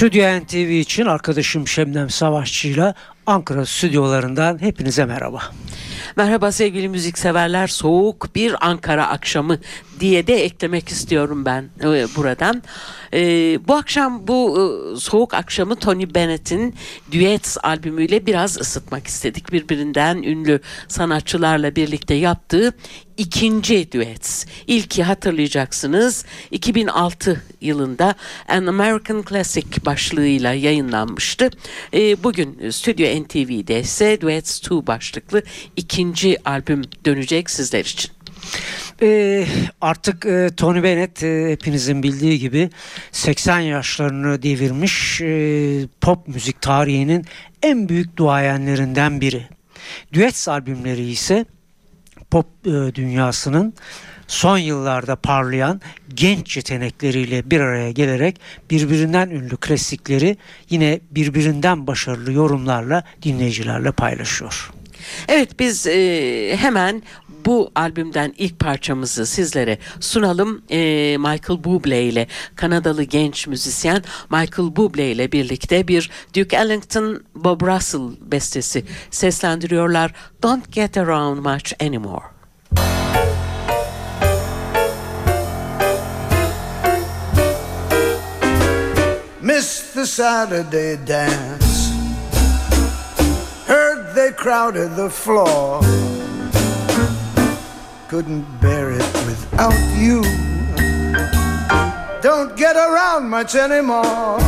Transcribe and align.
Stüdyo 0.00 0.40
NTV 0.40 0.56
için 0.56 1.06
arkadaşım 1.06 1.68
Şebnem 1.68 2.10
Savaşçı'yla 2.10 2.94
Ankara 3.26 3.66
stüdyolarından 3.66 4.62
hepinize 4.62 5.04
merhaba. 5.04 5.42
Merhaba 6.16 6.52
sevgili 6.52 6.88
müzikseverler. 6.88 7.66
Soğuk 7.66 8.34
bir 8.34 8.66
Ankara 8.66 9.08
akşamı 9.08 9.58
diye 10.00 10.26
de 10.26 10.44
eklemek 10.44 10.88
istiyorum 10.88 11.44
ben 11.44 11.64
e, 11.82 12.06
buradan. 12.16 12.62
E, 13.14 13.20
bu 13.68 13.74
akşam 13.74 14.26
bu 14.26 14.58
e, 14.58 14.96
soğuk 15.00 15.34
akşamı 15.34 15.76
Tony 15.76 16.14
Bennett'in 16.14 16.74
Duets 17.12 17.56
albümüyle 17.62 18.26
biraz 18.26 18.60
ısıtmak 18.60 19.06
istedik. 19.06 19.52
Birbirinden 19.52 20.16
ünlü 20.16 20.60
sanatçılarla 20.88 21.76
birlikte 21.76 22.14
yaptığı 22.14 22.74
ikinci 23.20 23.92
Duets. 23.92 24.44
İlki 24.66 25.02
hatırlayacaksınız 25.02 26.24
2006 26.50 27.42
yılında 27.60 28.14
An 28.48 28.66
American 28.66 29.24
Classic 29.28 29.84
başlığıyla 29.84 30.52
yayınlanmıştı. 30.52 31.50
E, 31.94 32.22
bugün 32.22 32.70
Stüdyo 32.70 33.22
NTV'de 33.22 33.80
ise 33.80 34.20
Duets 34.20 34.58
2 34.58 34.70
başlıklı 34.70 35.42
ikinci 35.76 36.36
albüm 36.44 36.82
dönecek 37.04 37.50
sizler 37.50 37.80
için. 37.80 38.10
E, 39.02 39.46
artık 39.80 40.26
e, 40.26 40.50
Tony 40.56 40.82
Bennett 40.82 41.22
e, 41.22 41.50
hepinizin 41.50 42.02
bildiği 42.02 42.38
gibi 42.38 42.70
80 43.12 43.60
yaşlarını 43.60 44.42
devirmiş 44.42 45.20
e, 45.20 45.88
pop 46.00 46.28
müzik 46.28 46.62
tarihinin 46.62 47.24
en 47.62 47.88
büyük 47.88 48.16
duayenlerinden 48.16 49.20
biri. 49.20 49.46
Duets 50.14 50.48
albümleri 50.48 51.10
ise 51.10 51.44
pop 52.30 52.46
e, 52.66 52.94
dünyasının 52.94 53.74
son 54.28 54.58
yıllarda 54.58 55.16
parlayan 55.16 55.80
genç 56.14 56.56
yetenekleriyle 56.56 57.50
bir 57.50 57.60
araya 57.60 57.90
gelerek 57.90 58.40
birbirinden 58.70 59.30
ünlü 59.30 59.56
klasikleri 59.56 60.36
yine 60.70 61.00
birbirinden 61.10 61.86
başarılı 61.86 62.32
yorumlarla 62.32 63.04
dinleyicilerle 63.22 63.92
paylaşıyor. 63.92 64.70
Evet 65.28 65.58
biz 65.58 65.86
e, 65.86 66.56
hemen 66.56 67.02
bu 67.46 67.70
albümden 67.74 68.34
ilk 68.38 68.58
parçamızı 68.58 69.26
sizlere 69.26 69.78
sunalım. 70.00 70.62
E, 70.70 70.78
Michael 71.18 71.60
Bublé 71.60 72.02
ile 72.02 72.26
Kanadalı 72.56 73.02
genç 73.02 73.46
müzisyen 73.46 74.02
Michael 74.30 74.68
Bublé 74.68 75.12
ile 75.12 75.32
birlikte 75.32 75.88
bir 75.88 76.10
Duke 76.36 76.56
Ellington 76.56 77.22
Bob 77.34 77.60
Russell 77.60 78.30
bestesi 78.32 78.84
seslendiriyorlar. 79.10 80.12
Don't 80.42 80.72
Get 80.72 80.98
Around 80.98 81.38
Much 81.38 81.72
Anymore. 81.82 82.24
Missed 89.42 89.94
the 89.94 90.06
Saturday 90.06 90.96
dance. 90.96 91.90
Heard 93.66 94.14
they 94.14 94.32
crowded 94.32 94.96
the 94.96 95.10
floor. 95.10 95.80
Couldn't 98.10 98.44
bear 98.60 98.90
it 98.90 99.06
without 99.24 99.80
you. 99.96 100.22
Don't 102.20 102.56
get 102.56 102.74
around 102.74 103.30
much 103.30 103.54
anymore. 103.54 104.40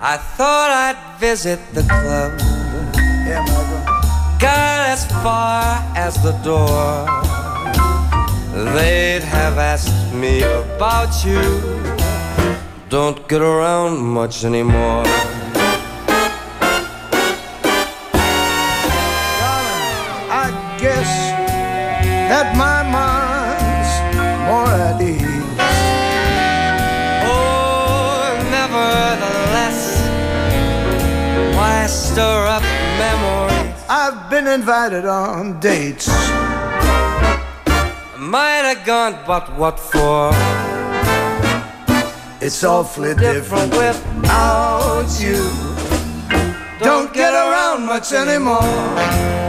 I 0.00 0.16
thought 0.38 0.70
I'd 0.70 1.20
visit 1.20 1.60
the 1.74 1.82
club. 1.82 2.40
Yeah, 3.28 3.44
Got 4.40 4.88
as 4.88 5.04
far 5.22 5.62
as 5.94 6.14
the 6.22 6.32
door. 6.42 7.04
They'd 8.72 9.22
have 9.22 9.58
asked 9.58 10.14
me 10.14 10.40
about 10.40 11.12
you. 11.26 11.42
Don't 12.88 13.28
get 13.28 13.42
around 13.42 13.98
much 13.98 14.44
anymore. 14.44 15.04
Been 34.44 34.60
invited 34.60 35.04
on 35.04 35.60
dates. 35.60 36.08
Might 38.18 38.64
have 38.70 38.86
gone, 38.86 39.18
but 39.26 39.44
what 39.58 39.78
for? 39.78 40.30
It's 42.40 42.64
awfully 42.64 43.14
different 43.14 43.70
without 43.72 45.08
you. 45.20 45.42
Don't 46.80 47.12
get 47.12 47.34
around 47.34 47.84
much 47.84 48.12
anymore. 48.12 49.40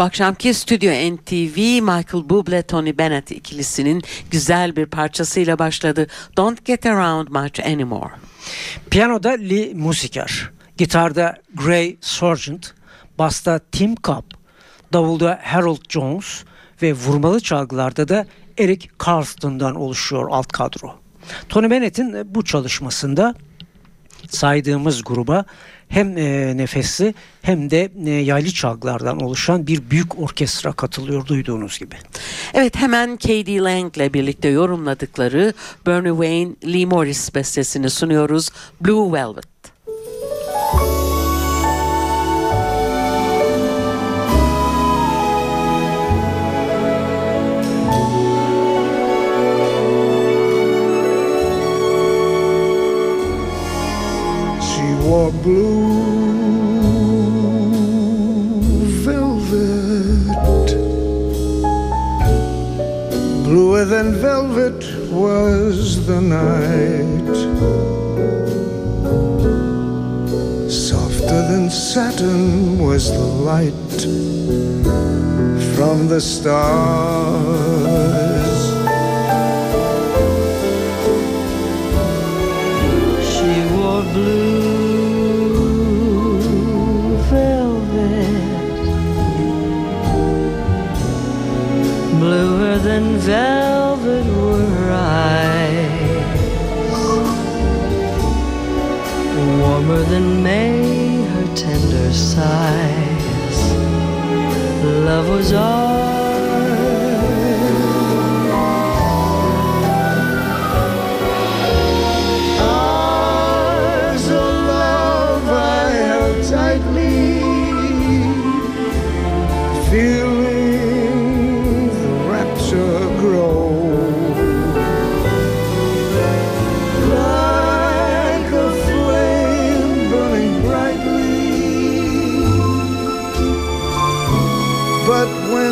Bu 0.00 0.04
akşamki 0.04 0.54
Stüdyo 0.54 0.92
NTV 0.92 1.58
Michael 1.82 2.24
Bublé 2.28 2.62
Tony 2.62 2.98
Bennett 2.98 3.30
ikilisinin 3.30 4.02
güzel 4.30 4.76
bir 4.76 4.86
parçasıyla 4.86 5.58
başladı. 5.58 6.06
Don't 6.36 6.64
Get 6.64 6.86
Around 6.86 7.28
Much 7.28 7.66
Anymore. 7.66 8.10
Piyanoda 8.90 9.28
Lee 9.28 9.74
Musiker, 9.74 10.50
gitarda 10.76 11.36
Gray 11.54 11.96
Sargent, 12.00 12.74
basta 13.18 13.60
Tim 13.72 13.94
Cobb, 13.94 14.24
davulda 14.92 15.40
Harold 15.42 15.82
Jones 15.88 16.44
ve 16.82 16.92
vurmalı 16.92 17.40
çalgılarda 17.40 18.08
da 18.08 18.26
Eric 18.58 18.88
Carlston'dan 19.06 19.74
oluşuyor 19.74 20.28
alt 20.30 20.48
kadro. 20.52 20.94
Tony 21.48 21.70
Bennett'in 21.70 22.34
bu 22.34 22.44
çalışmasında 22.44 23.34
saydığımız 24.28 25.04
gruba 25.04 25.44
hem 25.90 26.18
e, 26.18 26.56
nefesli 26.56 27.14
hem 27.42 27.70
de 27.70 27.92
e, 28.06 28.10
yaylı 28.10 28.50
çalgılardan 28.50 29.20
oluşan 29.20 29.66
bir 29.66 29.90
büyük 29.90 30.18
orkestra 30.18 30.72
katılıyor 30.72 31.26
duyduğunuz 31.26 31.78
gibi. 31.78 31.94
Evet 32.54 32.76
hemen 32.76 33.16
K.D. 33.16 33.58
Lang 33.58 33.96
ile 33.96 34.14
birlikte 34.14 34.48
yorumladıkları 34.48 35.54
Bernie 35.86 36.10
Wayne 36.10 36.74
Lee 36.74 36.86
Morris 36.86 37.34
bestesini 37.34 37.90
sunuyoruz. 37.90 38.50
Blue 38.80 39.12
Velvet. 39.12 39.69
The. 76.20 77.09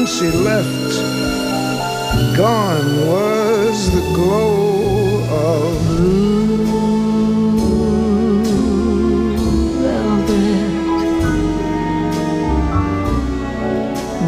She 0.09 0.31
left, 0.31 0.93
gone 2.35 3.07
was 3.07 3.91
the 3.95 4.01
glow 4.15 5.21
of 5.29 5.75
velvet. 9.83 10.79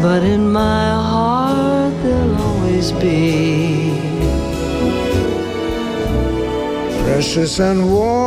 But 0.03 0.21
in 0.23 0.51
my 0.51 0.85
heart 1.09 1.93
there'll 2.03 2.37
always 2.37 2.91
be 2.91 3.97
precious 7.03 7.59
and 7.59 7.91
warm 7.91 8.20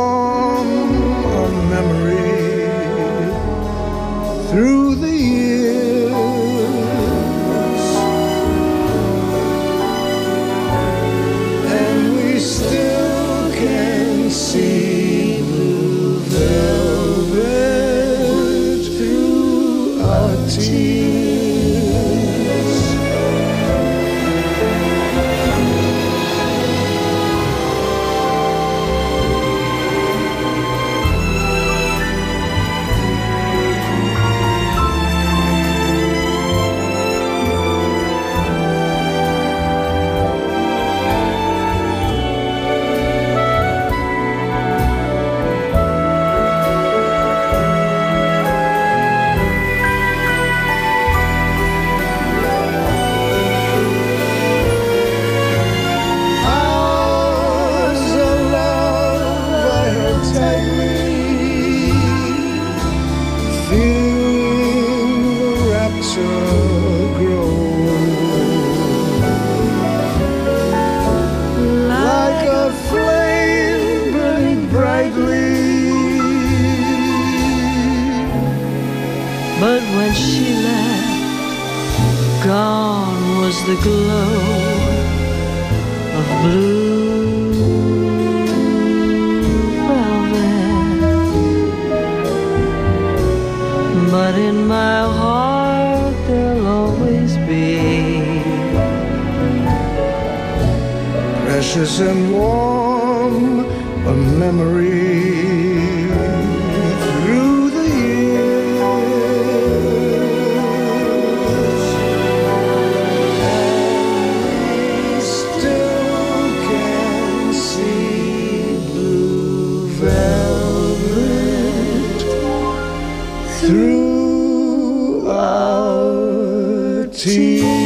情。 127.15 127.84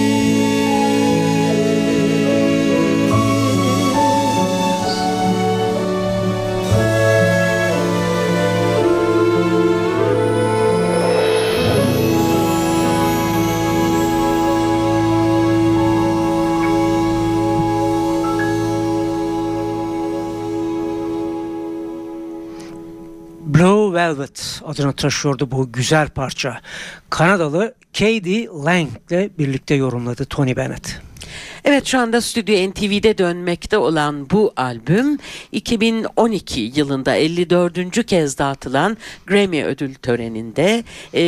Velvet 24.30 24.62
adını 24.66 24.94
taşıyordu 24.94 25.52
bu 25.52 25.72
güzel 25.72 26.10
parça. 26.10 26.62
Kanadalı 27.10 27.74
Katie 27.94 28.46
Lang 28.66 28.90
ile 29.10 29.30
birlikte 29.38 29.76
yorumladı 29.76 30.26
Tony 30.26 30.56
Bennett. 30.56 31.02
Evet 31.66 31.86
şu 31.86 32.00
anda 32.00 32.22
Stüdyo 32.22 32.70
NTV'de 32.70 33.18
dönmekte 33.18 33.78
olan 33.78 34.30
bu 34.30 34.54
albüm 34.58 35.18
2012 35.52 36.72
yılında 36.76 37.16
54. 37.16 38.06
kez 38.06 38.38
dağıtılan 38.38 38.98
Grammy 39.28 39.64
ödül 39.64 39.94
töreninde 39.94 40.84
e, 41.14 41.24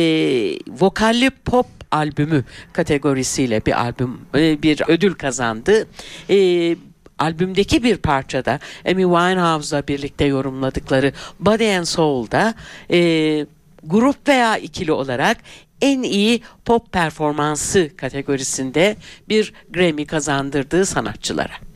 vokalli 0.80 1.30
pop 1.30 1.66
albümü 1.90 2.44
kategorisiyle 2.72 3.66
bir 3.66 3.80
albüm 3.80 4.20
e, 4.34 4.62
bir 4.62 4.82
ödül 4.88 5.14
kazandı. 5.14 5.86
E, 6.30 6.76
albümdeki 7.22 7.82
bir 7.82 7.96
parçada 7.96 8.58
Amy 8.86 9.02
Winehouse'la 9.02 9.88
birlikte 9.88 10.24
yorumladıkları 10.24 11.12
Body 11.40 11.76
and 11.76 11.84
Soul'da 11.84 12.54
e, 12.90 13.46
grup 13.84 14.28
veya 14.28 14.56
ikili 14.56 14.92
olarak 14.92 15.36
en 15.80 16.02
iyi 16.02 16.42
pop 16.64 16.92
performansı 16.92 17.90
kategorisinde 17.96 18.96
bir 19.28 19.52
Grammy 19.70 20.06
kazandırdığı 20.06 20.86
sanatçılara. 20.86 21.71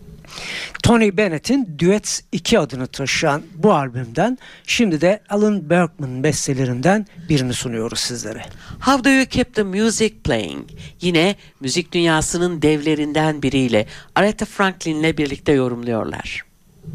Tony 0.83 1.17
Bennett'in 1.17 1.79
Duets 1.79 2.21
2 2.33 2.59
adını 2.59 2.87
taşıyan 2.87 3.43
bu 3.55 3.73
albümden 3.75 4.39
şimdi 4.67 5.01
de 5.01 5.23
Alan 5.29 5.71
Berkman 5.71 6.23
bestelerinden 6.23 7.07
birini 7.29 7.55
sunuyoruz 7.55 8.01
sizlere. 8.01 8.43
How 8.81 9.05
Do 9.05 9.11
You 9.11 9.27
Keep 9.27 9.55
the 9.55 9.63
Music 9.63 10.15
Playing? 10.25 10.69
Yine 11.01 11.37
müzik 11.61 11.93
dünyasının 11.93 12.63
devlerinden 12.63 13.43
biriyle 13.43 13.87
Aretha 14.15 14.47
Franklin'le 14.47 15.19
birlikte 15.19 15.53
yorumluyorlar. 15.53 16.47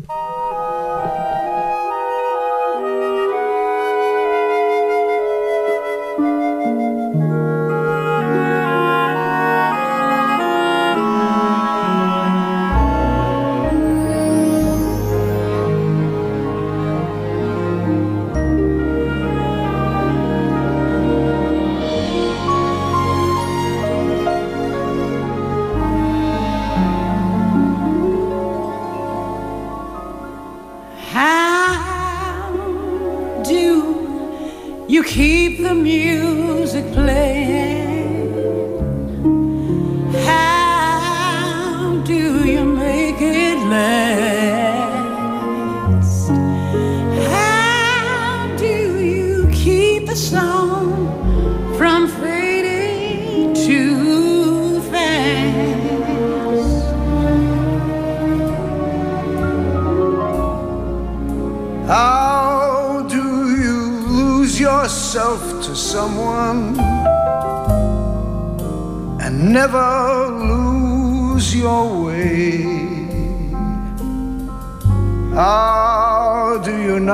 How 0.08 0.41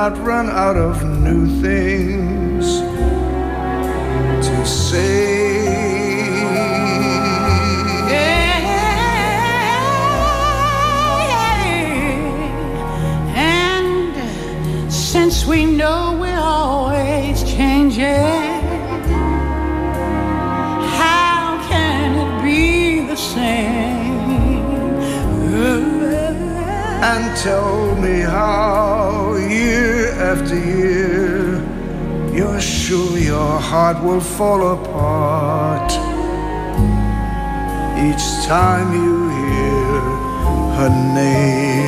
not 0.10 0.26
run 0.26 0.50
out 0.50 0.78
of 0.78 1.04
new 1.20 1.46
things 1.62 2.66
to 4.48 4.66
say? 4.66 5.58
And 13.36 14.94
since 14.94 15.46
we 15.46 15.66
know 15.66 16.18
we're 16.22 16.40
always 16.40 17.44
changing, 17.44 18.06
how 21.02 21.60
can 21.70 22.08
it 22.24 22.44
be 22.46 23.08
the 23.08 23.18
same? 23.18 23.98
and 27.10 27.38
tell 27.38 27.96
me 27.96 28.20
how 28.22 28.97
after 30.38 30.56
year 30.56 31.64
you're 32.34 32.62
sure 32.62 33.18
your 33.18 33.60
heart 33.60 34.04
will 34.04 34.22
fall 34.22 34.62
apart. 34.74 35.92
Each 38.08 38.46
time 38.46 38.94
you 38.94 39.30
hear 39.40 40.02
her 40.78 40.92
name 41.16 41.87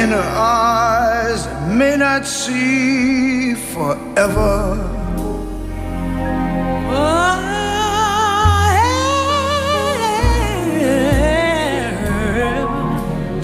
in 0.00 0.08
her 0.08 0.32
eyes 0.34 1.46
may 1.68 1.94
not 1.94 2.24
see 2.24 3.54
forever 3.54 4.86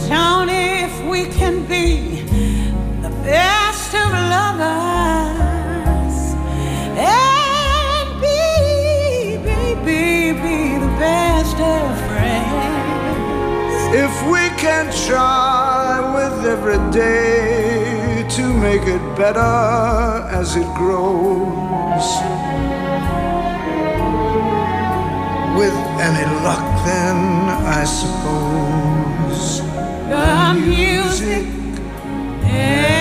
Tony, 0.09 0.65
if 0.87 0.95
we 1.05 1.27
can 1.27 1.67
be 1.67 2.23
the 3.03 3.13
best 3.23 3.95
of 3.95 4.11
lovers 4.35 6.17
and 6.97 8.09
be, 8.25 9.37
be, 9.45 9.61
be, 9.85 10.79
the 10.85 10.93
best 11.05 11.57
of 11.75 11.85
friends. 12.09 13.79
If 14.05 14.15
we 14.33 14.45
can 14.57 14.85
try 15.07 15.66
every 16.69 16.91
day 16.93 18.27
to 18.29 18.53
make 18.55 18.83
it 18.83 19.01
better 19.17 19.39
as 20.31 20.57
it 20.57 20.67
grows. 20.75 22.07
With 25.59 25.77
any 26.07 26.27
luck, 26.43 26.67
then 26.85 27.17
I 27.81 27.85
suppose 27.85 29.61
The 30.09 30.55
music 30.67 31.47
ever 32.43 32.96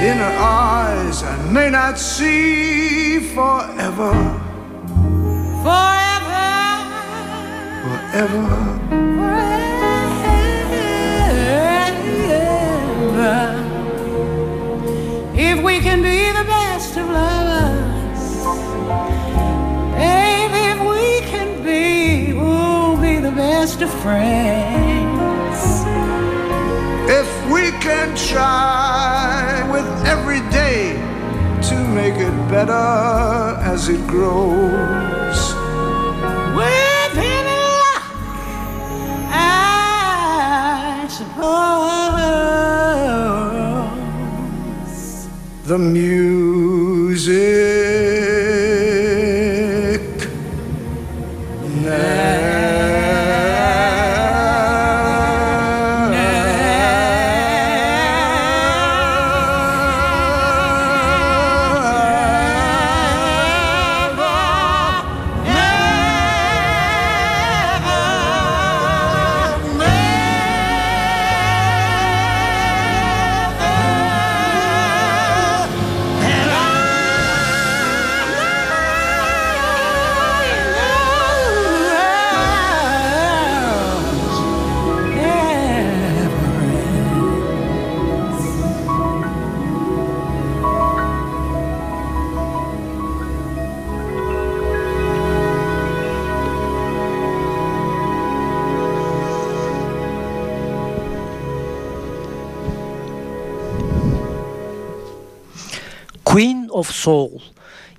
in 0.00 0.16
her 0.16 0.36
eyes, 0.38 1.22
I 1.22 1.36
may 1.50 1.68
not 1.68 1.98
see 1.98 3.20
forever, 3.20 4.12
forever. 5.62 6.48
Forever. 7.84 8.46
Forever. 9.20 9.60
If 15.34 15.62
we 15.62 15.80
can 15.80 16.02
be 16.02 16.32
the 16.32 16.44
best 16.44 16.96
of 16.96 17.06
lovers, 17.10 18.22
baby, 20.00 20.62
if 20.72 20.80
we 20.92 21.20
can 21.28 21.62
be, 21.62 22.32
we'll 22.32 22.96
be 22.96 23.18
the 23.18 23.32
best 23.32 23.82
of 23.82 23.90
friends. 24.02 24.69
Can 27.80 28.14
try 28.14 29.66
with 29.72 29.86
every 30.06 30.40
day 30.50 30.92
to 31.62 31.74
make 31.88 32.14
it 32.14 32.34
better 32.50 33.56
as 33.60 33.88
it 33.88 34.06
grows. 34.06 35.54
With 36.58 37.16
any 37.16 37.58
luck, 37.80 38.04
I 39.32 41.06
suppose. 41.08 41.70
The 45.64 45.78
music 45.78 47.59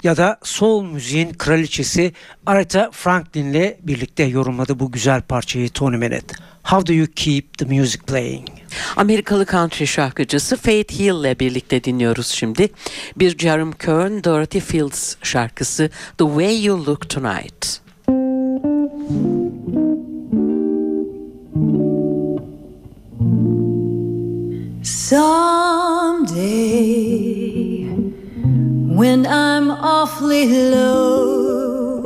ya 0.03 0.17
da 0.17 0.37
soul 0.43 0.83
müziğin 0.83 1.33
kraliçesi 1.33 2.13
Aretha 2.45 2.89
Franklin'le 2.91 3.77
birlikte 3.83 4.23
yorumladı 4.23 4.79
bu 4.79 4.91
güzel 4.91 5.21
parçayı 5.21 5.69
Tony 5.69 6.01
Bennett. 6.01 6.33
How 6.63 6.87
do 6.87 6.93
you 6.93 7.07
keep 7.15 7.57
the 7.57 7.65
music 7.65 7.99
playing? 8.07 8.47
Amerikalı 8.95 9.45
country 9.45 9.85
şarkıcısı 9.85 10.57
Faith 10.57 10.93
Hill 10.93 11.19
ile 11.19 11.39
birlikte 11.39 11.83
dinliyoruz 11.83 12.27
şimdi. 12.27 12.69
Bir 13.15 13.37
Jerome 13.37 13.73
Kern, 13.79 14.23
Dorothy 14.23 14.59
Fields 14.59 15.15
şarkısı 15.23 15.89
The 16.17 16.25
Way 16.25 16.65
You 16.65 16.85
Look 16.85 17.09
Tonight. 17.09 17.81
Someday, 24.83 25.40
when 29.11 29.27
I'm 29.27 29.69
awfully 29.71 30.45
low, 30.47 31.99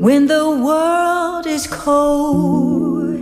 when 0.00 0.26
the 0.26 0.48
world 0.66 1.46
is 1.46 1.66
cold, 1.66 3.20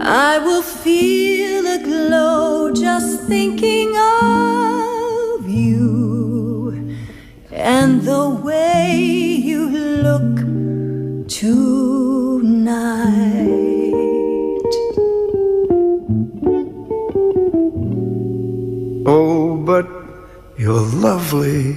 I 0.00 0.38
will 0.38 0.62
feel 0.62 1.64
a 1.64 1.78
glow 1.78 2.74
just 2.74 3.22
thinking 3.28 3.90
of 3.96 5.48
you 5.48 6.96
and 7.52 8.02
the 8.02 8.30
way 8.30 9.17
you're 20.68 20.92
lovely 21.00 21.72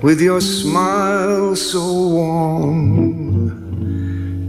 with 0.00 0.20
your 0.20 0.40
smile 0.40 1.56
so 1.56 1.80
warm 1.80 3.50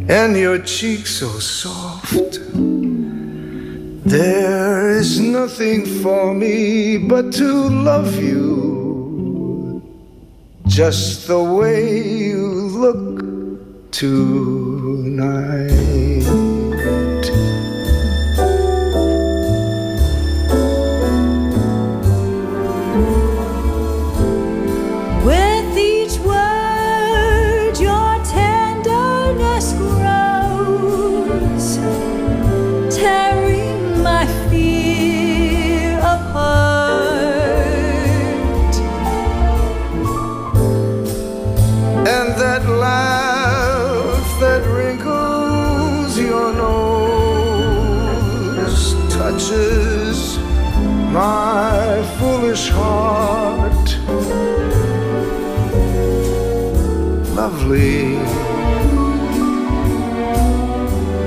and 0.08 0.38
your 0.38 0.60
cheeks 0.60 1.10
so 1.22 1.40
soft. 1.40 2.40
There 4.06 4.92
is 4.92 5.20
nothing 5.20 5.88
for 6.04 6.36
me 6.36 7.00
but 7.00 7.34
to 7.34 7.52
love 7.90 8.22
you 8.22 9.82
just 10.68 11.28
the 11.28 11.44
way 11.44 11.98
you 12.30 12.46
look 12.84 13.92
tonight. 13.92 16.09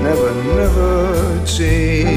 Never, 0.03 0.33
never 0.55 1.45
change. 1.45 2.12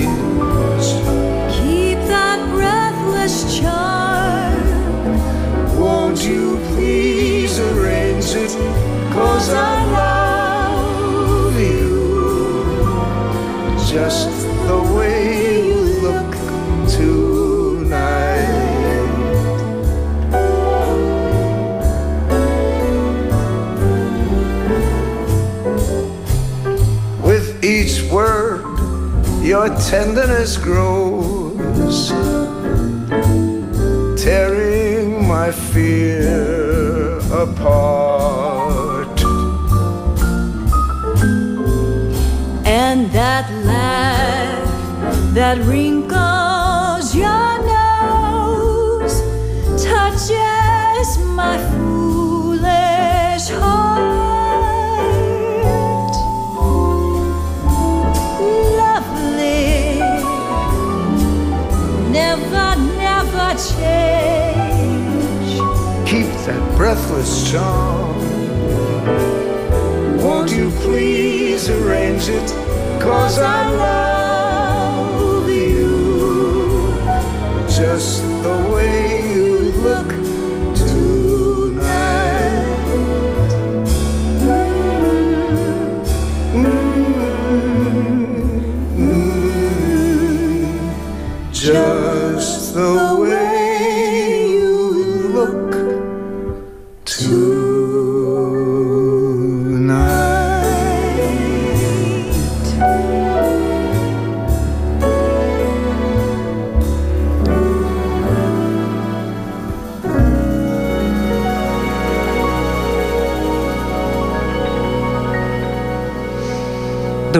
Your 29.47 29.69
tenderness 29.79 30.57
grows 30.57 32.09
tearing 34.21 35.29
my 35.29 35.53
fear 35.53 37.19
apart. 37.31 39.21
And 42.67 43.09
that 43.13 43.49
laugh 43.65 45.35
that 45.35 45.59
wrinkles 45.59 46.06
breathless 66.97 67.51
charm. 67.51 68.17
Won't 70.19 70.51
you 70.51 70.71
please 70.81 71.69
arrange 71.69 72.29
it? 72.29 72.51
Cause 73.01 73.39
I 73.39 73.71
love 73.71 74.26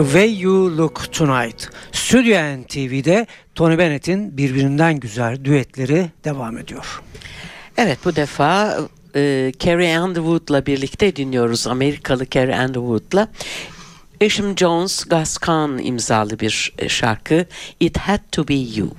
Way 0.07 0.39
You 0.39 0.77
Look 0.77 1.11
Tonight. 1.11 1.69
Stüdyo 1.91 2.37
NTV'de 2.61 3.27
Tony 3.55 3.77
Bennett'in 3.77 4.37
birbirinden 4.37 4.99
güzel 4.99 5.45
düetleri 5.45 6.11
devam 6.23 6.57
ediyor. 6.57 7.01
Evet 7.77 7.99
bu 8.05 8.15
defa 8.15 8.77
e, 9.15 9.51
Carrie 9.59 9.99
Underwood'la 9.99 10.65
birlikte 10.65 11.15
dinliyoruz. 11.15 11.67
Amerikalı 11.67 12.25
Carrie 12.29 12.65
Underwood'la. 12.65 13.27
Isham 14.21 14.57
Jones, 14.57 15.05
Kahn 15.41 15.77
imzalı 15.77 16.39
bir 16.39 16.73
e, 16.77 16.89
şarkı. 16.89 17.45
It 17.79 17.97
Had 17.97 18.19
To 18.31 18.47
Be 18.47 18.53
You. 18.53 18.89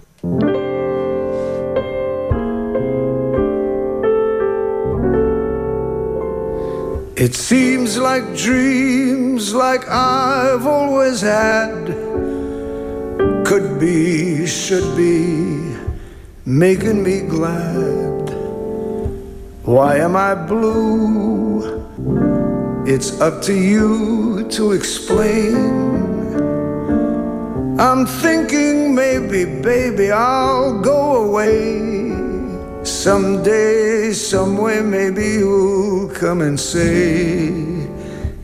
It 7.20 7.34
seems 7.34 7.98
like 7.98 8.36
dreams 8.36 9.52
like 9.52 9.88
I've 9.88 10.64
always 10.68 11.20
had 11.20 11.86
could 13.44 13.80
be, 13.80 14.46
should 14.46 14.96
be, 14.96 15.76
making 16.46 17.02
me 17.02 17.22
glad. 17.22 18.30
Why 19.64 19.96
am 19.96 20.14
I 20.14 20.36
blue? 20.36 21.82
It's 22.86 23.20
up 23.20 23.42
to 23.46 23.52
you 23.52 24.46
to 24.50 24.70
explain. 24.70 25.56
I'm 27.80 28.06
thinking 28.06 28.94
maybe, 28.94 29.44
baby, 29.44 30.12
I'll 30.12 30.80
go 30.80 31.24
away 31.26 32.17
Someday, 32.88 34.12
someway, 34.12 34.80
maybe 34.80 35.22
you'll 35.40 36.08
come 36.08 36.40
and 36.40 36.58
say, 36.58 37.48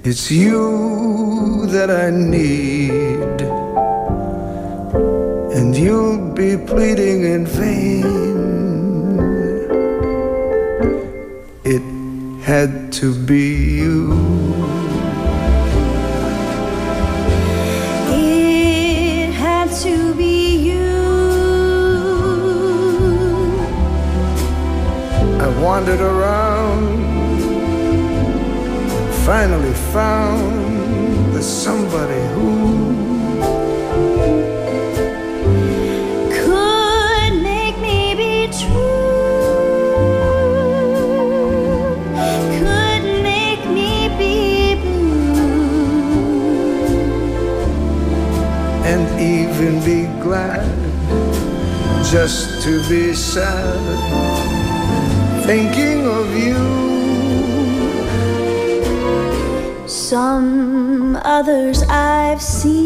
It's 0.05 0.31
you 0.31 1.67
that 1.69 1.91
I 1.91 2.11
need. 2.11 3.41
And 5.57 5.75
you'll 5.75 6.35
be 6.35 6.59
pleading 6.59 7.25
in 7.25 7.47
vain. 7.47 8.05
It 11.65 11.83
had 12.45 12.93
to 13.01 13.15
be 13.25 13.79
you. 13.81 14.44
Wandered 25.64 26.00
around, 26.03 27.40
finally 29.24 29.72
found 29.94 31.33
the 31.35 31.42
somebody 31.42 32.20
who 32.35 32.53
Could 36.38 37.42
make 37.42 37.79
me 37.79 38.14
be 38.14 38.35
true. 38.61 39.09
Could 42.59 43.05
make 43.22 43.64
me 43.79 43.90
be 44.20 44.74
blue. 44.83 46.05
and 48.92 49.05
even 49.18 49.74
be 49.83 50.00
glad 50.22 50.77
just 52.12 52.62
to 52.64 52.87
be 52.90 53.14
sad 53.14 54.54
thinking 55.47 56.07
of 56.07 56.35
you. 56.35 56.57
Some 59.87 61.17
others 61.17 61.83
I've 61.83 62.41
seen 62.41 62.81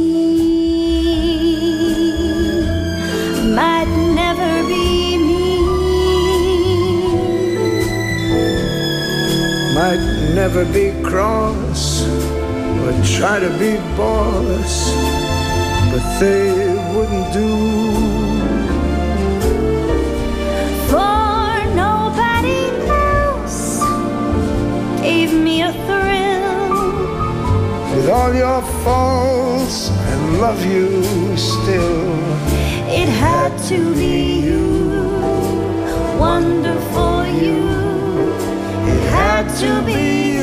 might 3.55 3.89
never 4.21 4.67
be 4.67 5.17
me. 5.27 5.49
might 9.75 10.03
never 10.35 10.65
be 10.65 10.87
cross 11.09 12.03
or 12.83 12.93
try 13.17 13.39
to 13.39 13.51
be 13.63 13.77
boss. 13.97 14.75
But 15.93 16.05
they 16.19 16.51
wouldn't 16.93 17.33
do 17.33 18.18
with 28.09 28.17
all 28.17 28.35
your 28.35 28.63
faults. 28.85 29.91
I 29.91 30.15
love 30.41 30.65
you 30.65 31.37
still. 31.37 32.15
It 32.89 33.09
had 33.09 33.57
to 33.69 33.95
be 33.95 34.41
you, 34.41 34.95
wonderful 36.19 37.27
you. 37.27 37.69
it 38.93 39.03
had 39.11 39.47
to 39.61 39.83
be 39.85 40.38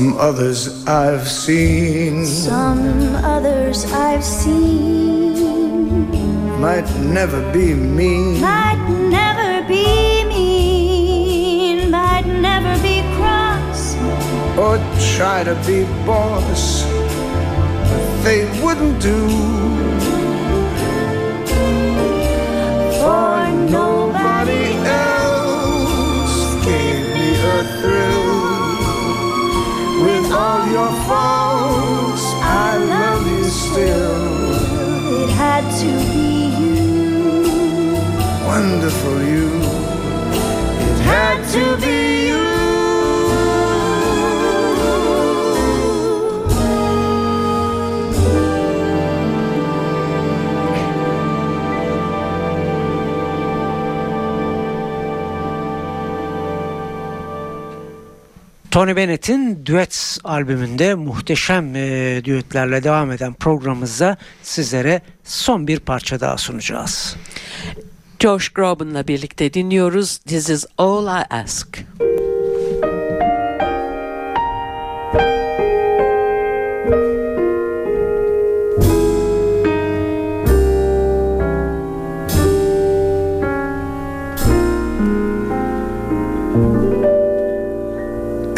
Some 0.00 0.16
others 0.16 0.86
I've 0.86 1.28
seen 1.28 2.24
Some 2.24 3.16
others 3.16 3.84
I've 3.92 4.24
seen 4.24 6.08
might 6.58 6.88
never 7.00 7.42
be 7.52 7.74
me. 7.74 8.40
might 8.40 8.82
never 8.88 9.68
be 9.68 10.24
mean, 10.24 11.90
might 11.90 12.24
never 12.24 12.82
be 12.82 13.02
cross. 13.18 13.94
or 14.56 14.78
try 15.16 15.44
to 15.44 15.54
be 15.66 15.84
boss, 16.06 16.82
but 17.90 18.22
they 18.24 18.48
wouldn't 18.62 19.02
do. 19.02 19.28
For 23.00 23.50
nobody 23.68 24.09
all 30.40 30.66
your 30.76 30.92
faults, 31.08 32.24
I 32.64 32.70
love 32.94 33.24
you 33.34 33.44
still. 33.44 35.24
It 35.24 35.30
had 35.44 35.64
to 35.82 35.90
be 36.10 36.30
you. 36.62 36.82
Wonderful 38.52 39.18
you. 39.34 39.48
It 40.90 41.00
had 41.14 41.38
to 41.54 41.64
be 41.84 42.28
you. 42.28 42.39
Tony 58.70 58.96
Bennett'in 58.96 59.66
Duets 59.66 60.18
albümünde 60.24 60.94
muhteşem 60.94 61.76
e, 61.76 62.20
düetlerle 62.24 62.84
devam 62.84 63.12
eden 63.12 63.34
programımızda 63.34 64.16
sizlere 64.42 65.02
son 65.24 65.66
bir 65.66 65.80
parça 65.80 66.20
daha 66.20 66.38
sunacağız. 66.38 67.16
Josh 68.20 68.48
Groban'la 68.48 69.08
birlikte 69.08 69.54
dinliyoruz. 69.54 70.18
This 70.18 70.50
is 70.50 70.66
all 70.78 71.06
I 71.06 71.24
ask. 71.30 71.84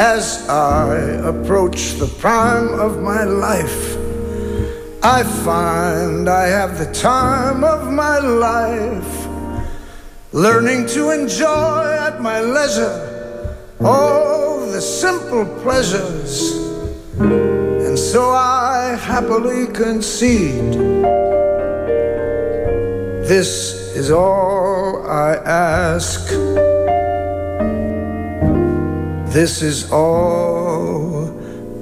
As 0.04 0.48
I 0.48 0.96
approach 1.28 1.92
the 1.92 2.08
prime 2.18 2.74
of 2.80 3.00
my 3.00 3.22
life, 3.22 3.96
I 5.00 5.22
find 5.22 6.28
I 6.28 6.48
have 6.48 6.76
the 6.76 6.92
time 6.92 7.62
of 7.62 7.88
my 7.92 8.18
life, 8.18 9.28
learning 10.32 10.86
to 10.86 11.10
enjoy 11.12 11.96
at 12.00 12.20
my 12.20 12.40
leisure 12.40 13.56
all 13.80 14.66
the 14.66 14.80
simple 14.80 15.46
pleasures. 15.62 16.56
And 17.20 17.96
so 17.96 18.30
I 18.30 18.96
happily 19.00 19.68
concede 19.68 20.74
this 23.22 23.94
is 23.94 24.10
all 24.10 25.06
I 25.06 25.36
ask. 25.36 26.71
This 29.32 29.62
is 29.62 29.90
all 29.90 31.30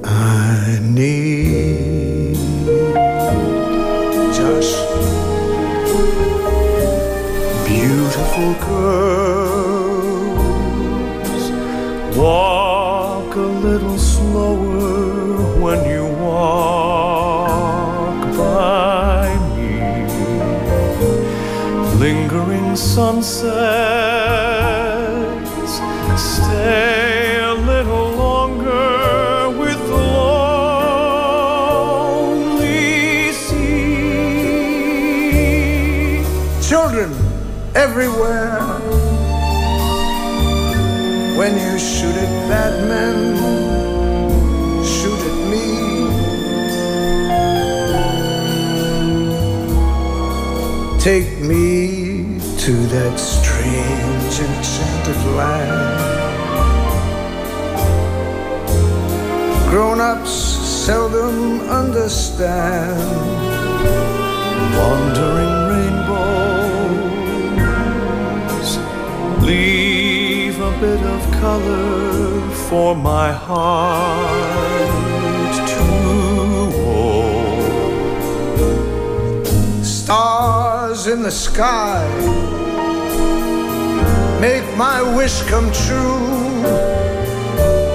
I 0.05 0.79
need. 0.81 2.37
Josh. 4.37 4.73
Beautiful 7.67 8.55
girls, 8.69 9.77
walk 12.17 13.35
a 13.35 13.39
little 13.67 13.99
slower 13.99 15.59
when 15.59 15.85
you 15.91 16.05
walk 16.23 17.01
by 18.37 19.27
me. 19.57 20.07
Lingering 21.99 22.77
sunsets, 22.77 23.41
stay 26.17 27.00
everywhere, 38.01 38.59
when 41.37 41.53
you 41.53 41.79
shoot 41.79 42.15
at 42.15 42.49
bad 42.49 42.75
men, 42.89 43.37
shoot 44.83 45.21
at 45.31 45.39
me. 45.53 45.67
Take 50.99 51.31
me 51.41 52.39
to 52.65 52.73
that 52.95 53.19
strange 53.19 54.35
enchanted 54.49 55.21
land. 55.37 56.01
Grown-ups 59.69 60.33
seldom 60.87 61.61
understand 61.69 62.99
wandering 64.79 65.50
leave 69.51 70.59
a 70.61 70.73
bit 70.79 71.03
of 71.15 71.21
color 71.43 72.51
for 72.69 72.91
my 72.95 73.29
heart 73.33 74.89
to 75.75 75.85
hold. 76.79 77.87
Stars 79.85 81.01
in 81.13 81.21
the 81.29 81.35
sky 81.49 82.07
make 84.47 84.67
my 84.87 84.99
wish 85.19 85.37
come 85.53 85.69
true 85.87 86.29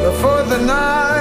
before 0.07 0.43
the 0.53 0.59
night 0.75 1.14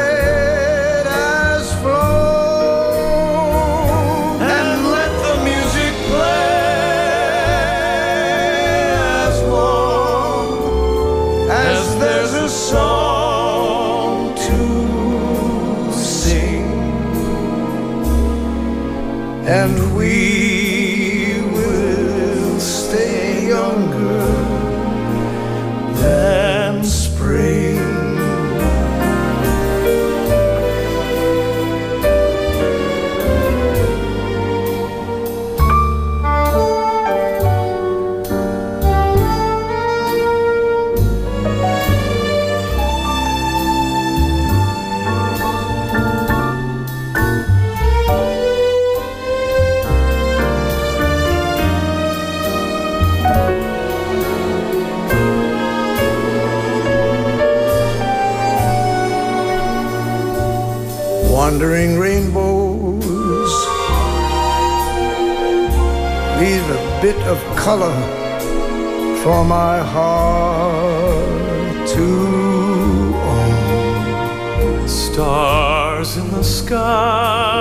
and 19.46 19.94
we 19.94 20.83
color 67.64 67.94
for 69.22 69.42
my 69.42 69.78
heart 69.78 71.88
to 71.88 72.08
own. 73.32 74.86
Stars 74.86 76.18
in 76.18 76.30
the 76.30 76.44
sky 76.44 77.53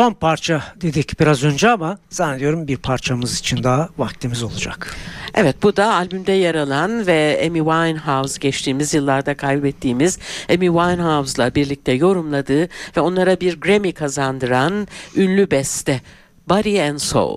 son 0.00 0.12
parça 0.12 0.62
dedik 0.80 1.20
biraz 1.20 1.44
önce 1.44 1.70
ama 1.70 1.98
zannediyorum 2.10 2.68
bir 2.68 2.76
parçamız 2.76 3.38
için 3.38 3.64
daha 3.64 3.88
vaktimiz 3.98 4.42
olacak. 4.42 4.96
Evet 5.34 5.56
bu 5.62 5.76
da 5.76 5.94
albümde 5.94 6.32
yer 6.32 6.54
alan 6.54 7.06
ve 7.06 7.42
Amy 7.46 7.58
Winehouse 7.58 8.38
geçtiğimiz 8.40 8.94
yıllarda 8.94 9.34
kaybettiğimiz 9.34 10.18
Amy 10.48 10.66
Winehouse'la 10.66 11.54
birlikte 11.54 11.92
yorumladığı 11.92 12.68
ve 12.96 13.00
onlara 13.00 13.40
bir 13.40 13.60
Grammy 13.60 13.92
kazandıran 13.92 14.88
ünlü 15.16 15.50
beste 15.50 16.00
Body 16.48 16.82
and 16.82 16.98
Soul. 16.98 17.36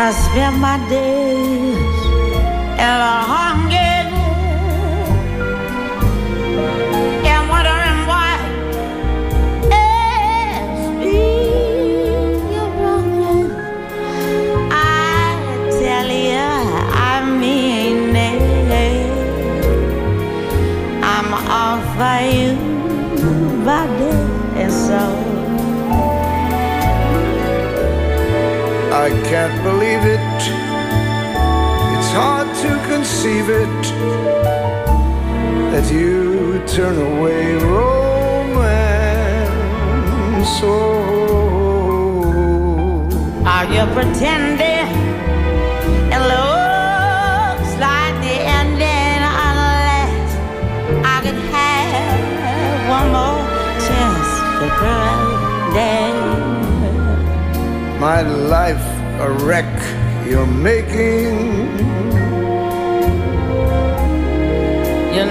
I 0.00 0.12
spend 0.12 0.60
my 0.60 0.78
days 0.88 1.77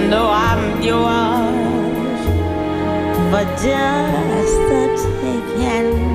know 0.08 0.30
I'm 0.30 0.80
yours 0.80 2.20
for 3.30 3.44
just 3.62 4.56
the 4.70 4.84
taking. 5.20 6.08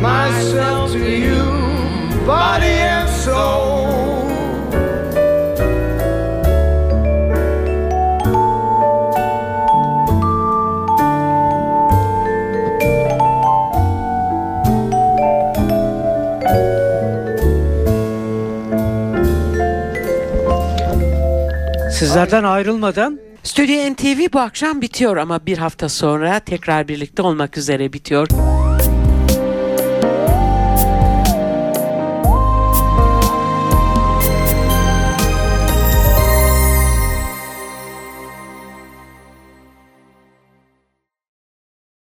Myself 0.00 0.75
Sizlerden 22.16 22.44
ayrılmadan 22.44 23.20
Stüdyo 23.42 23.92
NTV 23.92 24.32
bu 24.32 24.40
akşam 24.40 24.80
bitiyor 24.80 25.16
ama 25.16 25.46
bir 25.46 25.58
hafta 25.58 25.88
sonra 25.88 26.40
tekrar 26.40 26.88
birlikte 26.88 27.22
olmak 27.22 27.58
üzere 27.58 27.92
bitiyor. 27.92 28.28